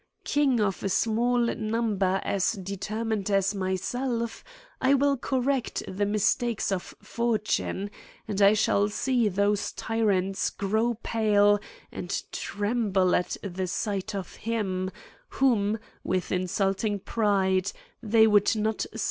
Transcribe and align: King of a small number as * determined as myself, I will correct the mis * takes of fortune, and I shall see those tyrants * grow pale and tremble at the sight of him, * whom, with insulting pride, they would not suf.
King 0.23 0.59
of 0.59 0.81
a 0.83 0.89
small 0.89 1.37
number 1.37 2.19
as 2.23 2.53
* 2.53 2.53
determined 2.53 3.29
as 3.29 3.53
myself, 3.53 4.43
I 4.81 4.95
will 4.95 5.15
correct 5.15 5.83
the 5.87 6.07
mis 6.07 6.33
* 6.35 6.35
takes 6.35 6.71
of 6.71 6.95
fortune, 7.03 7.91
and 8.27 8.41
I 8.41 8.53
shall 8.53 8.89
see 8.89 9.29
those 9.29 9.71
tyrants 9.73 10.49
* 10.49 10.49
grow 10.49 10.95
pale 11.03 11.59
and 11.91 12.19
tremble 12.31 13.13
at 13.13 13.37
the 13.43 13.67
sight 13.67 14.15
of 14.15 14.37
him, 14.37 14.89
* 15.11 15.29
whom, 15.37 15.77
with 16.03 16.31
insulting 16.31 16.97
pride, 16.97 17.71
they 18.01 18.25
would 18.25 18.55
not 18.55 18.87
suf. 18.95 18.99